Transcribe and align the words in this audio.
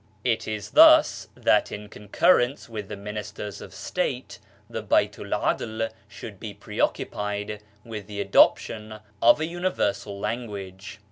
It 0.23 0.47
is 0.47 0.71
thus 0.71 1.27
that 1.35 1.71
in 1.71 1.87
con 1.87 2.07
currence 2.07 2.67
with 2.67 2.87
the 2.87 2.97
ministers 2.97 3.61
of 3.61 3.71
State 3.71 4.39
the 4.67 4.81
Baitu'l 4.81 5.31
'Adl 5.31 5.91
should 6.07 6.39
be 6.39 6.55
preoccupied 6.55 7.61
with 7.85 8.07
the 8.07 8.19
adoption 8.19 8.95
of 9.21 9.39
a 9.39 9.45
universal 9.45 10.19
language. 10.19 10.99